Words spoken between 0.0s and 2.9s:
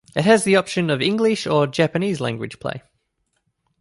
It has the option of English or Japanese-language play.